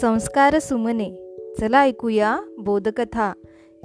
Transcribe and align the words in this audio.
संस्कार 0.00 0.58
सुमने. 0.58 1.36
चला 1.60 1.82
ऐकूया 1.82 2.40
बोधकथा. 2.58 3.32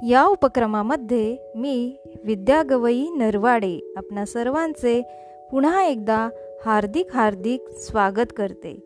या 0.08 0.24
उपक्रमामध्ये 0.24 1.36
मी 1.56 1.96
विद्या 2.24 2.62
गवई 2.62 3.08
नरवाडे 3.10 3.92
आपणा 3.96 4.24
सर्वांचे 4.24 5.02
पुन्हा 5.50 5.82
एकदा 5.84 6.28
हार्दिक 6.66 7.16
हार्दिक 7.16 7.68
स्वागत 7.68 8.32
करते. 8.36 8.82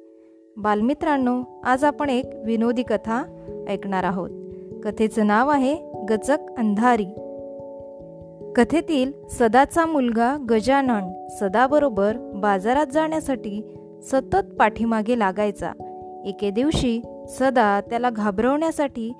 बालमित्रांनो 0.57 1.43
आज 1.64 1.84
आपण 1.84 2.11
एक 2.11 2.25
विनोदी 2.44 2.82
कथा 2.82 3.22
ऐकणार 3.68 4.04
आहोत. 4.04 4.30
कथेचं 4.84 5.27
नाव 5.27 5.48
आहे 5.48 5.77
गचक 6.08 6.38
अंधारी. 6.58 7.06
कथेतील 8.56 9.12
सदाचा 9.30 9.86
मुलगा 9.86 10.36
गजानन 10.50 11.29
सदाबरोबर 11.40 12.16
बाजारात 12.16 12.86
जाण्यासाठी 12.86 13.74
सतत 14.02 14.54
पाठीमागे 14.58 15.18
लागायचा. 15.18 15.72
एके 16.27 16.50
दिवशी 16.50 17.00
सदा 17.26 17.80
त्याला 17.80 18.11
घाबरवण्यासाठी 18.11 19.12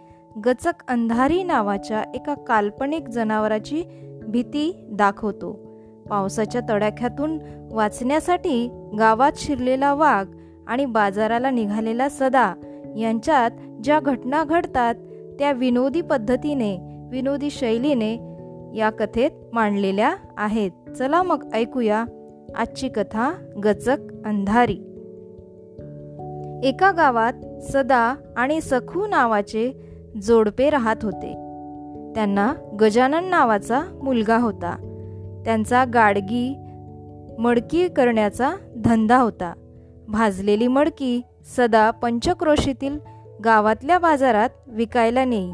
गचक 0.47 0.73
अंधारी 0.89 1.43
नावाच्या 1.43 2.03
एका 2.15 2.35
काल्पनिक 2.35 3.09
जनावराची 3.09 3.83
भीती 4.29 4.87
दाखवतो. 4.93 5.67
पावसाच्या 6.11 6.61
तडाख्यातून 6.71 7.39
वाचण्यासाठी 7.73 8.69
गावात 8.99 9.33
शिरलेला 9.37 9.95
वाघ 9.95 10.37
आणि 10.67 10.85
बाजाराला 10.85 11.51
निघालेला 11.51 12.09
सदा 12.09 12.55
यांच्यात 12.97 13.51
ज्या 13.85 14.01
घटना 14.01 14.45
घडतात 14.45 14.95
त्या 15.39 15.53
विनोदी 15.53 16.01
पद्धतीने 16.01 16.79
विनोदी 17.11 17.51
शैलीने 17.51 18.15
या 18.79 18.91
कथेत 18.91 19.31
मांडलेल्या 19.53 20.15
आहेत. 20.37 20.71
चला 20.99 21.23
मग 21.23 21.49
ऐकूया 21.55 22.05
आजची 22.57 22.89
कथा 22.89 23.33
गचक 23.65 23.97
अंधारी. 24.25 24.77
एका 26.69 26.93
गावात 26.93 27.33
सदा 27.61 28.15
आणि 28.37 28.61
सखू 28.61 29.07
नावाचे 29.07 29.73
जोडपे 30.23 30.71
राहत 30.71 30.97
होते. 31.03 31.33
त्यांना 32.15 32.55
गजानन 32.81 33.25
नावाचा 33.25 33.83
मुलगा 34.03 34.37
होता. 34.37 34.77
त्यांचा 35.45 35.85
गाडगी 35.85 36.57
मडकी 37.39 37.89
करण्याचा 37.89 38.53
धंदा 38.77 39.17
होता. 39.17 39.53
भाजलेली 40.09 40.67
मडकी 40.67 41.21
सदा 41.57 41.91
पंचक्रोशीतील 41.91 42.99
गावातल्या 43.45 43.99
बाजारात 43.99 44.51
विकायला 44.67 45.25
नेई. 45.25 45.51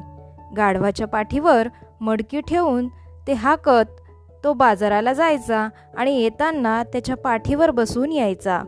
गाढवाच्या 0.56 1.06
पाठीवर 1.06 1.68
मडकी 2.00 2.40
ठेवून 2.40 2.88
ते 3.26 3.32
हाकत 3.32 3.90
तो 4.44 4.52
बाजाराला 4.52 5.12
जायचा 5.12 5.68
आणि 5.96 6.22
येताना 6.22 6.82
त्याच्या 6.82 7.16
पाठीवर 7.16 7.70
बसून 7.70 8.12
यायचा. 8.12 8.60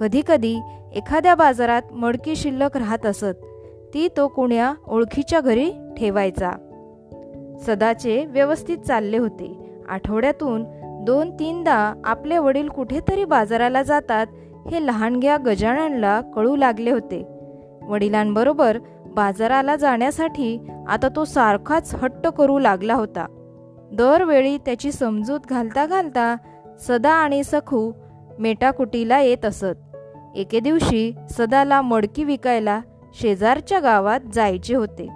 कधीकधी 0.00 0.58
एखाद्या 0.94 1.34
बाजारात 1.34 1.82
मडकी 1.92 2.36
शिल्लक 2.36 2.76
राहत 2.76 3.06
असत 3.06 3.44
ती 3.94 4.08
तो 4.16 4.28
कुण्या 4.28 4.74
ओळखीच्या 4.88 5.40
घरी 5.40 5.70
ठेवायचा. 5.98 6.50
सदाचे 7.66 8.24
व्यवस्थित 8.24 8.78
चालले 8.78 9.18
होते. 9.18 9.78
आठवड्यातून 9.88 10.64
दोन 11.04 11.30
तीनदा 11.30 11.94
आपले 12.04 12.38
वडील 12.38 12.68
कुठेतरी 12.68 13.24
बाजाराला 13.24 13.82
जातात 13.82 14.26
हे 14.72 14.86
लहानग्या 14.86 15.36
गजाननला 15.36 16.20
कळू 16.20 16.56
लागले 16.56 16.90
होते. 16.90 17.26
वडिलांबरोबर 17.88 18.78
बाजाराला 19.06 19.76
जाण्यासाठी 19.76 20.58
आता 20.88 21.08
तो 21.16 21.24
सारखाच 21.24 21.94
हट्ट 21.94 22.26
करू 22.26 22.58
लागला 22.58 22.94
होता. 22.94 23.26
दरवेळी 23.92 24.58
त्याची 24.58 24.92
समजूत 24.92 25.40
घालता 25.50 25.86
घालता 25.86 26.36
सदा 26.80 27.10
आणि 27.10 27.44
सखू 27.44 27.92
मेटाकुटीला 28.38 29.20
येत 29.20 29.44
असत. 29.44 29.93
एके 30.36 30.60
दिवशी 30.60 31.14
सदाला 31.30 31.82
मडकी 31.82 32.24
विकायला 32.24 32.80
शेजारच्या 33.20 33.80
गावात 33.80 34.20
जायचे 34.34 34.74
होते. 34.74 35.08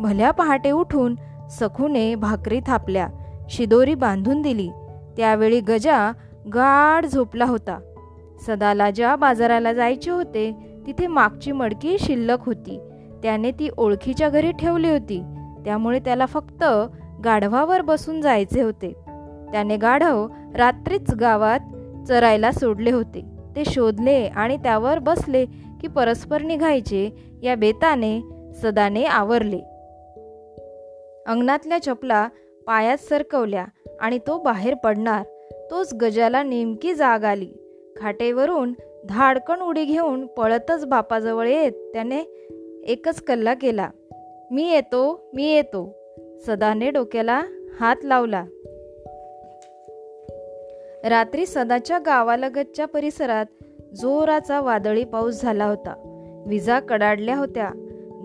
भल्या 0.00 0.30
पहाटे 0.30 0.70
उठून 0.70 1.14
सखूने 1.50 2.14
भाकरी 2.14 2.60
थापल्या 2.66 3.08
शिदोरी 3.50 3.94
बांधून 3.94 4.42
दिली. 4.42 4.70
त्यावेळी 5.16 5.60
गजा 5.60 6.12
गाढ 6.54 7.06
झोपला 7.06 7.44
होता. 7.44 7.78
सदाला 8.46 8.90
ज्या 8.90 9.16
बाजाराला 9.16 9.72
जायचे 9.72 10.10
होते 10.10 10.56
तिथे 10.86 11.06
मागची 11.06 11.52
मडकी 11.52 11.96
शिल्लक 12.00 12.38
होती. 12.46 12.80
त्याने 13.22 13.50
ती 13.50 13.68
ओळखीच्या 13.76 14.28
घरी 14.28 14.52
ठेवली 14.52 14.90
होती. 14.90 15.22
त्यामुळे 15.64 15.98
त्याला 15.98 16.26
फक्त 16.26 16.64
गाढवावर 17.24 17.80
बसून 17.80 18.20
जायचे 18.20 18.62
होते. 18.62 18.92
त्याने 19.52 19.76
गाढव 19.76 20.28
रात्रीच 20.54 21.14
गावात 21.14 21.60
चरायला 22.08 22.52
सोडले 22.52 22.90
होते. 22.90 23.29
ते 23.56 23.62
शोधले 23.64 24.26
आणि 24.26 24.56
त्यावर 24.56 24.98
बसले 24.98 25.46
की 25.80 25.88
परस्पर 25.88 26.42
निघायचे 26.42 27.10
या 27.42 27.54
बेताने 27.54 28.20
सदाने 28.62 29.04
आवरले. 29.04 29.60
अंगणातल्या 31.26 31.78
चपला 31.78 32.28
पायात 32.66 32.96
सरकवल्या 32.96 33.64
आणि 34.00 34.18
तो 34.18 34.38
बाहेर 34.38 34.74
पडणार. 34.74 35.22
तोच 35.70 35.94
गजाला 35.94 36.42
नेमकी 36.42 36.94
जाग 36.94 37.24
आली. 37.24 37.52
खाटेवरून 37.96 38.74
धाडकण 39.08 39.60
उडी 39.60 39.84
घेऊन 39.84 40.26
पळतच 40.26 40.86
बापाजवळ 40.86 41.48
येत 41.48 41.72
त्याने 41.72 42.20
एकच 42.86 43.22
कल्ला 43.22 43.54
केला. 43.54 43.90
मी 44.50 44.72
येतो 44.72 45.30
मी 45.34 45.54
येतो. 45.54 45.96
सदाने 46.46 46.90
डोक्याला 46.90 47.42
हात 47.80 47.96
लावला. 48.04 48.44
रात्री 51.04 51.46
सदाच्या 51.46 51.98
गावालगतच्या 51.98 52.86
परिसरात 52.86 53.46
जोराचा 53.94 54.60
वादळी 54.60 55.04
पाऊस 55.04 55.42
झाला 55.42 55.64
होता. 55.64 55.94
विजा 56.46 56.80
कडाडल्या 56.80 57.36
होत्या. 57.36 57.70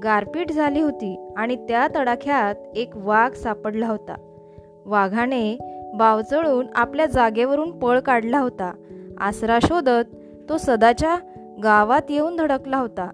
गारपीट 0.04 0.52
झाली 0.52 0.82
होती 0.82 1.28
आणि 1.38 1.56
त्या 1.56 1.88
तडाख्यात 1.96 2.56
एक 2.76 2.90
वाघ 2.96 3.34
सापडला 3.34 3.88
होता. 3.88 4.16
वाघाने 4.86 5.58
बावचळून 5.96 6.68
आपल्या 6.76 7.06
जागेवरून 7.06 7.80
पळ 7.80 8.00
काढला 8.00 8.40
होता. 8.40 8.74
आसरा 9.18 9.60
शोधत 9.60 10.16
तो 10.50 10.58
सदाच्या 10.58 11.18
गावात 11.64 12.02
येऊन 12.10 12.36
धडकला 12.36 12.78
होता. 12.78 13.10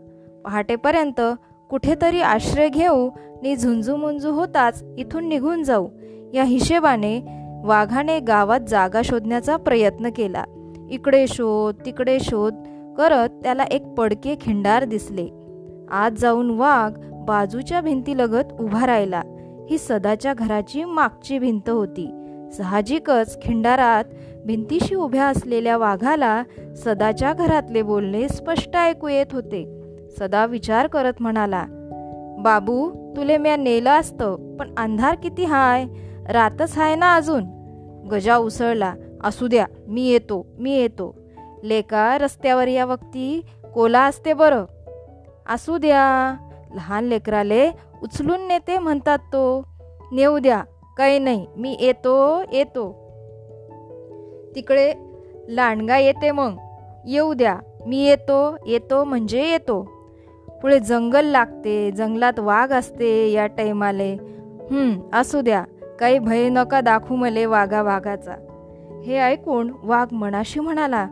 पहाटेपर्यंत 0.45 1.21
कुठेतरी 1.69 2.21
आश्रय 2.21 2.69
घेऊ 2.69 3.09
नि 3.41 3.55
झुंजू 3.55 4.31
होताच 4.31 4.83
इथून 4.97 5.27
निघून 5.27 5.63
जाऊ 5.63 5.87
या 6.33 6.43
हिशेबाने 6.43 7.40
वाघाने 7.63 8.19
गावात 8.19 8.59
जागा 8.67 9.01
शोधण्याचा 9.03 9.57
प्रयत्न 9.57 10.09
केला. 10.15 10.43
इकडे 10.91 11.27
शोध 11.27 11.85
तिकडे 11.85 12.17
शोध 12.19 12.53
करत 12.97 13.29
त्याला 13.43 13.63
एक 13.63 13.87
पडके 13.87 14.35
खिंडार 14.41 14.83
दिसले. 14.83 15.27
आज 15.91 16.13
जाऊन 16.13 16.49
वाघ 16.49 16.99
बाजूच्या 17.25 17.81
भिंतीलगत 17.81 18.53
उभा 18.59 18.87
राहिला. 18.87 19.21
ही 19.69 19.77
सदाच्या 19.77 20.33
घराची 20.33 20.83
मागची 20.83 21.39
भिंत 21.39 21.69
होती. 21.69 22.09
साहजिकच 22.53 23.41
खिंडारात 23.41 24.03
भिंतीशी 24.45 24.95
उभ्या 24.95 25.25
असलेल्या 25.25 25.77
वाघाला 25.77 26.43
सदाच्या 26.75 27.33
घरातले 27.33 27.81
बोलणे 27.81 28.29
स्पष्ट 28.29 28.75
ऐकू 28.75 29.07
येत 29.07 29.25
होते. 29.31 29.81
सदा 30.19 30.45
विचार 30.45 30.87
करत 30.87 31.13
म्हणाला 31.19 31.63
बाबू 32.39 32.89
तुले 33.17 33.37
म्या 33.37 33.55
नेलं 33.55 33.89
असतं 33.89 34.57
पण 34.57 34.75
अंधार 34.77 35.15
किती 35.15 35.45
हाय? 35.45 35.85
रातच 36.29 36.77
आहे 36.77 36.95
ना 36.95 37.15
अजून? 37.15 37.43
गजा 38.11 38.35
उसळला. 38.37 38.93
असू 39.23 39.47
द्या 39.47 39.65
मी 39.87 40.09
येतो 40.09 40.45
मी 40.59 40.75
येतो. 40.77 41.15
लेका 41.63 42.17
रस्त्यावर 42.17 42.67
या 42.67 42.85
वक्ती 42.85 43.45
कोला 43.73 44.05
असते 44.05 44.33
बरं. 44.33 44.65
असू 45.49 45.77
द्या. 45.77 46.35
लहान 46.75 47.03
लेकराले 47.03 47.69
उचलून 48.03 48.47
नेते 48.47 48.77
म्हणतात 48.79 49.19
तो. 49.19 49.63
नेऊ 50.11 50.39
द्या 50.39 50.63
काही 50.97 51.19
नाही 51.19 51.47
मी 51.57 51.77
येतो 51.79 52.41
येतो. 52.53 52.91
तिकडे 54.55 54.93
लांडगा 55.49 55.97
येते 55.97 56.31
मग. 56.31 56.55
येऊ 57.07 57.33
द्या 57.33 57.57
मी 57.87 58.05
येतो 58.05 58.55
येतो 58.65 59.03
म्हणजे 59.03 59.49
येतो. 59.49 59.81
पुढे 60.61 60.79
जंगल 60.79 61.25
लागते 61.25 61.91
जंगलात 61.91 62.39
वाघ 62.39 62.73
असते 62.73 63.31
या 63.31 63.47
टाईमाले 63.47 64.13
हम्म 64.71 64.99
असू 65.13 65.41
द्या. 65.41 65.63
काही 66.01 66.19
भय 66.19 66.49
नका 66.49 66.81
दाखवू 66.81 67.15
मले 67.17 67.45
वाघा 67.45 67.81
वाघाचा. 67.81 68.33
हे 69.05 69.17
ऐकून 69.17 69.71
वाघ 69.83 70.13
मनाशी 70.13 70.59
म्हणाला 70.59 71.07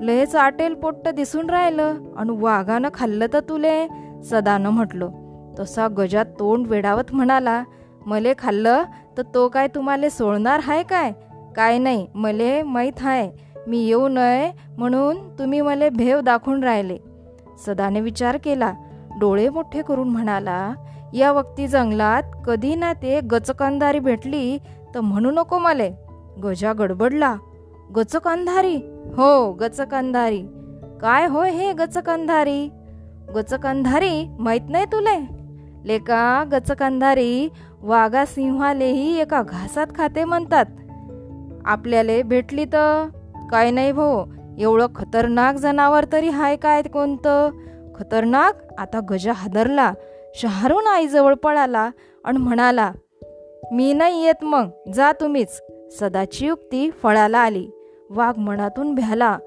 लयच 0.00 0.34
आटेल 0.36 0.74
पोट्ट 0.74 1.08
दिसून 1.08 1.50
राहिलं 1.50 1.94
आणि 2.16 2.36
वाघानं 2.40 2.88
खाल्लं 2.94 3.26
तर 3.32 3.40
तुले 3.40 3.86
सदानं 4.24 4.70
म्हटलं. 4.70 5.10
तसा 5.58 5.88
गजात 5.88 6.24
तोंड 6.38 6.66
वेडावत 6.66 7.12
म्हणाला 7.12 7.62
मले 8.06 8.32
खाल्लं 8.38 8.82
तर 9.18 9.22
तो 9.34 9.48
काय 9.48 9.68
तुम्हाला 9.68 10.08
सोडणार 10.08 10.60
हाय 10.60 10.82
काय? 10.82 11.12
काय 11.56 11.78
नाही 11.78 12.06
मले 12.14 12.62
माहीत 12.62 13.00
आहे 13.00 13.30
मी 13.66 13.78
येऊ 13.78 14.08
नये 14.08 14.50
म्हणून 14.78 15.16
तुम्ही 15.38 15.60
मले 15.60 15.88
भेव 15.88 16.20
दाखवून 16.20 16.64
राहिले. 16.64 16.98
सदाने 17.66 18.00
विचार 18.00 18.36
केला 18.44 18.72
डोळे 19.20 19.48
मोठे 19.48 19.82
करून 19.82 20.08
म्हणाला 20.08 20.72
या 21.12 21.32
वक्ती 21.32 21.66
जंगलात 21.68 22.22
कधी 22.46 22.74
ना 22.74 22.92
ते 22.92 23.20
गचकंधारी 23.20 23.98
भेटली 23.98 24.58
तर 24.94 25.00
म्हणू 25.00 25.30
नको 25.30 25.58
मले. 25.58 25.90
गजा 26.44 26.72
गडबडला. 26.72 27.36
गचक 27.96 28.28
अंधारी 28.28 28.76
हो 29.16 29.52
गचकंधारी. 29.52 30.42
काय 31.00 31.26
होय 31.26 31.50
हे 31.50 31.72
गचकंधारी? 31.72 32.70
गचकंधारी 33.34 34.28
माहीत 34.38 34.60
नाही 34.68 34.84
तुले? 34.84 35.42
लेका 35.84 36.44
गचकंधारी 36.52 37.48
वाघा 37.80 38.24
सिंहालेही 38.24 39.20
एका 39.20 39.42
घासात 39.42 39.86
खाते 39.94 40.24
म्हणतात. 40.24 40.64
आपल्याला 41.64 42.22
भेटली 42.24 42.64
तर? 42.64 43.08
काय 43.50 43.70
नाही 43.70 43.92
भाऊ 43.92 44.24
एवढं 44.58 44.86
खतरनाक 44.94 45.54
जनावर 45.54 46.04
तरी 46.12 46.28
हाय 46.28 46.56
काय 46.56 46.82
कोणतं? 46.82 47.50
खतरनाक? 47.94 48.54
आता 48.78 49.00
गजा 49.10 49.32
हादरला. 49.32 49.92
शहारून 50.34 50.86
आईजवळ 50.86 51.34
पळाला 51.34 51.90
आणि 52.24 52.38
म्हणाला 52.38 52.92
मी 53.72 53.92
नाही 53.92 54.26
येत 54.26 54.44
मग 54.44 54.68
जा 54.94 55.12
तुम्हीच. 55.12 55.60
सदाची 56.00 56.46
युक्ती 56.46 56.90
फळाला 56.90 57.38
आली. 57.38 57.70
वाघ 58.10 58.38
मनातून 58.38 58.94
भ्याला 58.94 59.38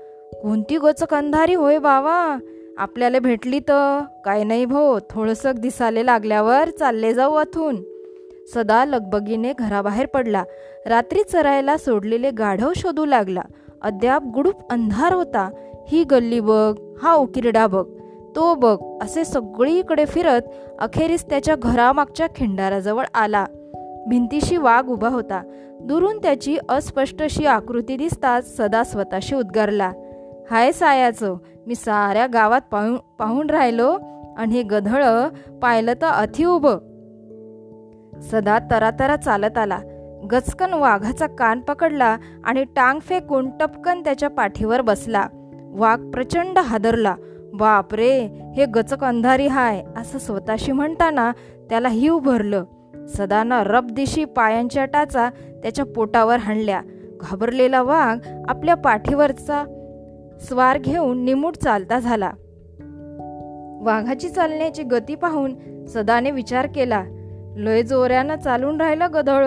कोणती 0.41 0.77
गोचक 0.77 1.13
अंधारी 1.13 1.53
होय 1.53 1.77
बावा? 1.77 2.37
आपल्याला 2.77 3.19
भेटली 3.19 3.59
तर? 3.59 3.99
काय 4.25 4.43
नाही 4.43 4.65
भो 4.65 4.99
थोडंसं 5.09 5.51
दिसाले 5.55 6.05
लागल्यावर 6.05 6.69
चालले 6.69 7.13
जाऊ 7.13 7.35
अथून 7.35 7.83
सदा 8.53 8.85
लगबगीने 8.85 9.53
घराबाहेर 9.59 10.05
पडला. 10.05 10.43
रात्री 10.85 11.23
चरायला 11.23 11.77
सोडलेले 11.77 12.31
गाढव 12.31 12.71
शोधू 12.75 13.05
लागला. 13.05 13.41
अद्याप 13.81 14.23
गुडूप 14.23 14.71
अंधार 14.71 15.13
होता. 15.13 15.49
ही 15.87 16.03
गल्ली 16.03 16.39
बघ 16.39 16.79
हा 17.01 17.13
उकिरडा 17.13 17.67
बघ. 17.67 17.85
तो 18.35 18.55
बघ 18.55 18.77
असे 19.01 19.25
सगळीकडे 19.25 20.05
फिरत 20.05 20.41
अखेरीस 20.79 21.25
त्याच्या 21.29 21.55
घरामागच्या 21.55 22.27
खिंडाराजवळ 22.35 23.03
आला. 23.13 23.45
भिंतीशी 24.07 24.57
वाघ 24.57 24.87
उभा 24.87 25.09
होता. 25.09 25.41
दुरून 25.81 26.17
त्याची 26.17 26.57
अस्पष्टशी 26.69 27.45
आकृती 27.45 27.97
दिसताच 27.97 28.57
सदा 28.57 28.83
स्वतःशी 28.83 29.35
उद्गारला. 29.35 29.91
हाय 30.51 30.71
सायाचं 30.71 31.37
मी 31.67 31.75
साऱ्या 31.75 32.27
गावात 32.27 32.61
पाहून 32.71 32.95
पाहून 32.95 33.49
राहिलो 33.49 33.97
आणि 34.37 34.51
हे 34.51 34.63
गधळ 34.63 35.03
पाहिलं 35.61 35.93
तर 35.93 36.05
अति 36.05 36.45
उभं. 36.45 36.77
सदा 38.21 38.59
तरातरा 38.71 39.15
चालत 39.15 39.57
आला. 39.57 39.79
गचकन 40.31 40.73
वाघाचा 40.73 41.27
कान 41.27 41.59
पकडला 41.59 42.17
आणि 42.43 42.63
टांग 42.63 42.99
फेकून 42.99 43.49
टपकन 43.57 44.01
त्याच्या 44.01 44.29
पाठीवर 44.29 44.81
बसला. 44.81 45.27
वाघ 45.71 46.09
प्रचंड 46.09 46.57
हादरला. 46.57 47.15
बापरे 47.55 48.19
हे 48.55 48.65
गचक 48.65 49.03
अंधारी 49.03 49.47
हाय 49.47 49.83
असं 49.97 50.19
स्वतःशी 50.19 50.71
म्हणताना 50.71 51.31
त्याला 51.69 51.87
हिव 51.87 52.19
भरलं. 52.19 52.63
सदानं 53.09 53.63
रब 53.63 53.87
दिशी 53.91 54.25
पायांच्या 54.25 54.85
टाचा 54.85 55.29
त्याच्या 55.63 55.85
पोटावर 55.85 56.37
हाणल्या. 56.37 56.81
घाबरलेला 57.21 57.81
वाघ 57.81 58.27
आपल्या 58.47 58.75
पाठीवरचा 58.75 59.63
स्वार 60.41 60.77
घेऊन 60.77 61.23
निमूट 61.23 61.55
चालता 61.55 61.99
झाला. 61.99 62.31
वाघाची 63.81 64.29
चालण्याची 64.29 64.83
गती 64.83 65.15
पाहून 65.15 65.85
सदाने 65.85 66.31
विचार 66.31 66.67
केला 66.75 67.03
लय 67.57 67.83
जोऱ्यानं 67.83 68.35
चालून 68.35 68.81
राहिलं 68.81 69.07
गधळ 69.13 69.45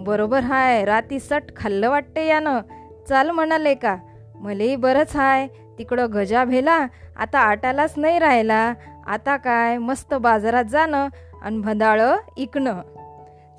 बरोबर 0.00 0.40
हाय 0.40 0.84
राती 0.84 1.18
सट 1.18 1.42
खाल्लं 1.56 1.90
वाटते 1.90 2.26
यानं. 2.26 2.58
चाल 3.08 3.30
म्हणाले 3.30 3.74
का? 3.74 3.96
मलेही 4.34 4.76
बरंच 4.76 5.16
हाय. 5.16 5.46
तिकडं 5.78 6.06
गजा 6.14 6.44
भेला 6.44 6.86
आता 7.20 7.38
आटालाच 7.38 7.94
नाही 7.96 8.18
राहिला. 8.18 8.74
आता 9.06 9.36
काय? 9.36 9.78
मस्त 9.78 10.14
बाजारात 10.14 10.64
जाणं 10.64 11.08
आणि 11.42 11.58
भदाळ 11.58 12.02
इकणं. 12.36 12.80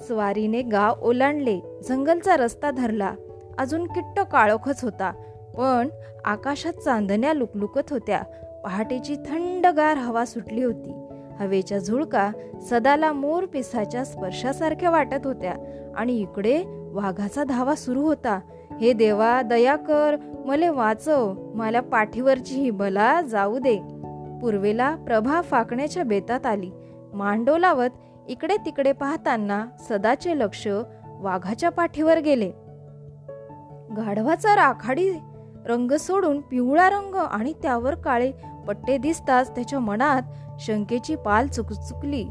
स्वारीने 0.02 0.62
गाव 0.62 0.94
ओलांडले. 1.02 1.82
जंगलचा 1.90 2.38
रस्ता 2.38 2.72
धरला. 2.72 3.12
अजून 3.58 3.88
किट्ट 3.88 4.20
काळोखच 4.20 4.84
होता. 4.84 5.12
पण 5.58 5.88
आकाशात 6.26 6.74
चांदण्या 6.74 7.34
लुकलुकत 7.34 7.92
होत्या. 7.92 8.22
पहाटेची 8.64 9.16
थंडगार 9.16 9.98
हवा 9.98 10.26
सुटली 10.26 10.64
होती. 10.64 11.08
हवेच्या 11.40 11.78
झुळका 11.78 12.32
सदाला 12.70 13.14
मोर 13.14 13.46
पिसाच्या 13.46 14.06
स्पर्शासारख्या 14.06 14.90
वाटत 14.90 15.28
होत्या. 15.28 15.54
आणि 15.96 16.20
इकडे 16.20 16.64
वाघाचा 16.92 17.44
धावा 17.44 17.76
सुरू 17.76 18.02
होता. 18.02 18.40
हे 18.80 18.94
देवा 18.94 19.42
दया 19.42 19.76
कर. 19.76 20.16
मले 20.46 20.70
वाचव. 20.70 21.34
मला 21.56 21.82
पाठीवरची 21.82 22.56
ही 22.56 22.70
भला 22.70 23.22
जाऊ 23.22 23.60
दे. 23.60 23.78
पूर्वेला 24.42 24.96
प्रभा 24.96 25.42
फाकण्याच्या 25.42 26.04
बेतात 26.04 26.46
आली. 26.46 26.72
मांडो 27.14 27.58
लावत 27.58 27.90
इकडे 28.28 28.58
तिकडे 28.58 28.92
पाहताना 28.92 29.66
सदाचे 29.90 30.40
लक्ष 30.40 30.68
वाघाच्या 31.08 31.70
पाठीवर 31.70 32.20
गेले. 32.20 32.52
गाढवाचा 33.98 34.56
राखाडी 34.56 35.12
रंग 35.66 35.92
सोडून 35.92 36.42
पिवळा 36.42 36.90
रंग 36.90 37.16
आणि 37.16 37.54
त्यावर 37.54 37.96
काळे 37.96 38.32
पट्टे 38.68 38.98
दिसताच 38.98 39.56
त्याच्या 39.56 39.80
मनात 39.80 40.22
शंकेची 40.60 41.16
पाल 41.16 41.48
चुकचुकली. 41.48 42.28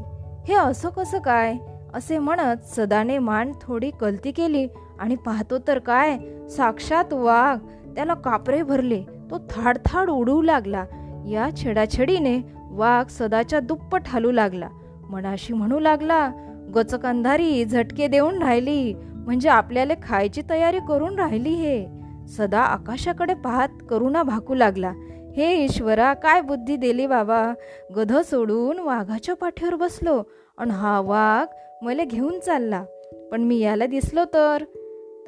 हे 0.47 0.53
असं 0.53 0.89
कसं 0.89 1.19
काय? 1.19 1.55
असे 1.93 2.19
म्हणत 2.19 2.57
सदाने 2.63 3.17
मान 3.17 3.51
थोडी 3.61 3.91
कलती 3.91 4.31
केली. 4.31 4.67
आणि 5.01 5.15
पाहतो 5.15 5.57
तर 5.67 5.79
काय? 5.79 6.17
साक्षात 6.49 7.13
वाघ. 7.13 7.57
त्याला 7.95 8.13
कापरे 8.13 8.63
भरले. 8.63 9.03
तो 9.31 9.37
थाडथाड 9.49 10.09
उडू 10.09 10.41
लागला. 10.41 10.85
या 11.29 11.49
छेडाछेडीने 11.63 12.39
वाघ 12.71 13.07
सदाच्या 13.09 13.59
दुप्पट 13.59 14.01
हालू 14.07 14.31
लागला. 14.31 14.69
मनाशी 15.09 15.53
म्हणू 15.53 15.79
लागला 15.79 16.31
गचकंधारी 16.75 17.65
झटके 17.65 18.07
देऊन 18.07 18.41
राहिली. 18.41 18.93
म्हणजे 18.95 19.49
आपल्याला 19.49 19.93
खायची 20.03 20.41
तयारी 20.49 20.79
करून 20.87 21.19
राहिली 21.19 21.49
हे. 21.49 21.87
सदा 22.27 22.59
आकाशाकडे 22.59 23.33
पाहत 23.33 23.69
करुणा 23.89 24.23
भाकू 24.23 24.53
लागला. 24.53 24.93
हे 25.37 25.63
ईश्वरा 25.63 26.13
काय 26.13 26.41
बुद्धी 26.41 26.75
दिली 26.75 27.07
बाबा? 27.07 27.53
गध 27.95 28.17
सोडून 28.17 28.79
वाघाच्या 28.79 29.35
पाठीवर 29.35 29.75
बसलो. 29.75 30.23
आणि 30.57 30.71
हा 30.71 30.99
वाघ 30.99 31.53
मला 31.85 32.03
घेऊन 32.03 32.39
चालला. 32.39 32.83
पण 33.31 33.41
मी 33.41 33.59
याला 33.59 33.85
दिसलो 33.85 34.21
तर? 34.33 34.63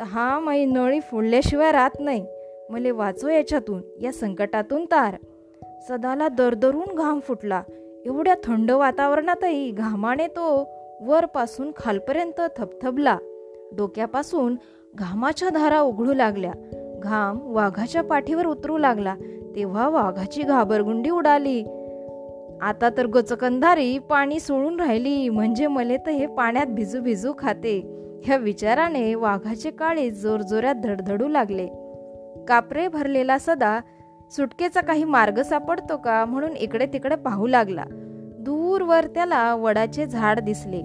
हा 0.01 0.39
मै 0.39 0.65
नळी 0.65 0.99
फोडल्याशिवाय 0.99 1.71
राहत 1.71 1.97
नाही. 1.99 2.25
मले 2.69 2.91
वाचो 2.91 3.27
याच्यातून 3.29 3.81
या 4.01 4.11
संकटातून 4.11 4.85
तार. 4.85 5.15
सदाला 5.87 6.27
दरदरून 6.27 6.95
घाम 6.95 7.19
फुटला. 7.19 7.63
एवढ्या 8.05 8.35
थंड 8.43 8.71
वातावरणातही 8.71 9.71
घामाने 9.71 10.27
तो 10.27 10.69
वरपासून 11.01 11.71
खालपर्यंत 11.77 12.41
थपथपला 12.57 13.17
डोक्यापासून 13.77 14.55
घामाच्या 14.95 15.49
धारा 15.49 15.79
उघडू 15.79 16.13
लागल्या. 16.13 16.51
घाम 17.03 17.39
वाघाच्या 17.41 18.03
पाठीवर 18.03 18.45
उतरू 18.45 18.77
लागला. 18.77 19.15
तेव्हा 19.55 19.89
वाघाची 19.89 20.41
घाबरगुंडी 20.41 21.09
उडाली. 21.09 21.63
आता 22.61 22.89
तर 22.97 23.07
गचकंधारी 23.07 23.97
पाणी 23.97 24.39
सोडून 24.39 24.79
राहिली. 24.79 25.29
म्हणजे 25.29 25.67
मले 25.67 25.97
तर 25.97 26.09
हे 26.09 26.25
पाण्यात 26.25 26.67
भिजू 26.67 27.01
भिजू 27.01 27.33
खाते. 27.37 28.02
ह्या 28.25 28.37
विचाराने 28.37 29.15
वाघाचे 29.15 29.71
काळे 29.71 30.11
जोरजोऱ्यात 30.11 30.75
धडधडू 30.75 31.27
लागले. 31.27 31.67
कापरे 32.47 32.87
भरलेला 32.87 33.37
सदा 33.39 33.79
सुटकेचा 34.31 34.81
काही 34.81 35.03
मार्ग 35.03 35.41
सापडतो 35.41 35.97
का 35.97 36.25
म्हणून 36.25 36.57
इकडे 36.57 36.85
तिकडे 36.85 37.15
पाहू 37.15 37.47
लागला. 37.47 37.83
दूरवर 38.39 39.05
त्याला 39.05 39.55
वडाचे 39.55 40.05
झाड 40.05 40.39
दिसले. 40.39 40.81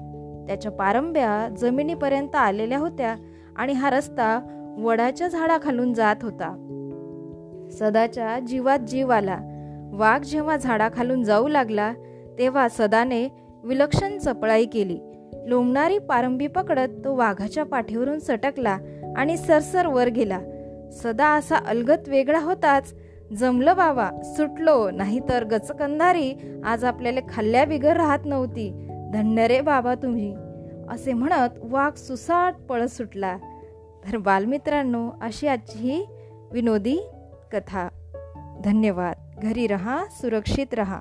त्याच्या 0.47 0.73
पारंब्या 0.73 1.55
जमिनीपर्यंत 1.59 2.37
आलेल्या 2.37 2.79
होत्या 2.79 3.17
आणि 3.57 3.73
हा 3.73 3.91
रस्ता 3.91 4.41
वडाच्या 4.79 5.29
झाडाखालून 5.29 5.93
जात 5.93 6.17
होता. 6.23 6.65
सदाच्या 7.71 8.39
जीवात 8.39 8.79
जीव 8.79 9.11
आला. 9.11 9.39
वाघ 9.93 10.23
जेव्हा 10.23 10.57
झाडाखालून 10.57 11.23
जाऊ 11.23 11.49
लागला 11.49 11.93
तेव्हा 12.39 12.69
सदाने 12.69 13.29
विलक्षण 13.65 14.19
चपळाई 14.19 14.67
केली. 14.67 14.99
लोंबणारी 15.47 15.99
पारंबी 15.99 16.47
पकडत 16.47 16.89
तो 17.05 17.17
वाघाच्या 17.17 17.65
पाठीवरून 17.65 18.19
सटकला 18.19 18.79
आणि 19.17 19.37
सरसर 19.37 19.87
वर 19.87 20.09
गेला. 20.09 20.41
सदा 20.93 21.27
असा 21.27 21.57
अलगत 21.57 22.09
वेगळा 22.09 22.41
होताच. 22.41 22.95
जमलं 23.39 23.77
बाबा 23.77 24.11
सुटलो 24.25 24.91
नाहीतर 24.91 25.45
गचकंधारी 25.45 26.35
आज 26.65 26.85
आपल्याला 26.85 27.21
खाल्ल्या 27.29 27.65
बिगर 27.65 27.97
राहत 27.97 28.19
नव्हती. 28.25 28.89
धन्य 29.13 29.49
रे 29.49 29.61
बाबा 29.61 29.95
तुम्ही. 29.95 30.37
असे 30.89 31.13
म्हणत 31.13 31.59
वाघ 31.63 31.95
सुसाट 31.95 32.55
पळत 32.69 32.87
सुटला. 32.87 33.37
तर 34.07 34.17
बालमित्रांनो 34.17 35.11
अशी 35.23 35.47
आजची 35.47 35.79
ही 35.79 36.07
विनोदी 36.53 36.97
कथा. 37.53 37.89
धन्यवाद. 38.65 39.17
घरी 39.43 39.67
रहा 39.67 40.05
सुरक्षित 40.11 40.75
रहा. 40.75 41.01